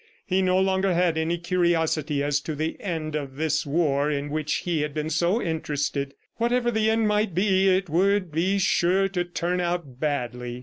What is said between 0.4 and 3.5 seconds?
no longer had any curiosity as to the end of